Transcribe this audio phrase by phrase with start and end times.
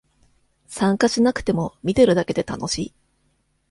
[0.65, 2.93] 参加しなくても見てるだけで楽しい